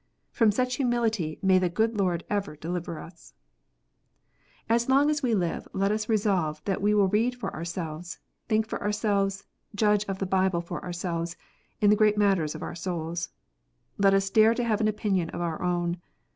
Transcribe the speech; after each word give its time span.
From 0.31 0.51
such 0.51 0.77
humility 0.77 1.37
may 1.43 1.59
the 1.59 1.69
good 1.69 1.95
Lord 1.95 2.23
ever 2.27 2.55
deliver 2.55 2.97
us! 2.97 3.35
As 4.67 4.89
long 4.89 5.11
as 5.11 5.21
we 5.21 5.35
live, 5.35 5.67
let 5.73 5.91
us 5.91 6.09
resolve 6.09 6.59
that 6.65 6.81
we 6.81 6.95
will 6.95 7.07
read 7.07 7.35
for 7.35 7.51
our 7.55 7.63
selves, 7.63 8.17
think 8.47 8.67
for 8.67 8.81
ourselves, 8.81 9.43
judge 9.75 10.03
of 10.05 10.17
the 10.17 10.25
Bible 10.25 10.59
for 10.61 10.83
ourselves, 10.83 11.37
in 11.81 11.91
the 11.91 11.95
great 11.95 12.17
matters 12.17 12.55
of 12.55 12.63
our 12.63 12.73
souls. 12.73 13.29
Let 13.99 14.15
us 14.15 14.27
dare 14.31 14.55
to 14.55 14.63
have 14.63 14.81
an 14.81 14.87
opinion 14.87 15.29
of 15.29 15.41
our 15.41 15.61
own. 15.61 16.01